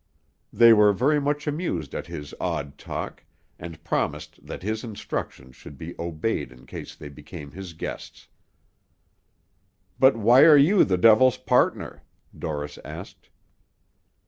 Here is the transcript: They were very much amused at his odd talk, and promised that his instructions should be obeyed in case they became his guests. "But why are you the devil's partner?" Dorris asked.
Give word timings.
They 0.51 0.73
were 0.73 0.93
very 0.93 1.21
much 1.21 1.45
amused 1.45 1.93
at 1.93 2.07
his 2.07 2.33
odd 2.39 2.79
talk, 2.79 3.23
and 3.59 3.83
promised 3.83 4.43
that 4.43 4.63
his 4.63 4.83
instructions 4.83 5.55
should 5.55 5.77
be 5.77 5.93
obeyed 5.99 6.51
in 6.51 6.65
case 6.65 6.95
they 6.95 7.07
became 7.09 7.51
his 7.51 7.73
guests. 7.73 8.27
"But 9.99 10.15
why 10.17 10.41
are 10.45 10.57
you 10.57 10.83
the 10.85 10.97
devil's 10.97 11.37
partner?" 11.37 12.01
Dorris 12.35 12.79
asked. 12.83 13.29